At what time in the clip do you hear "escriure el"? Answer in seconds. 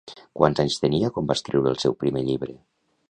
1.41-1.79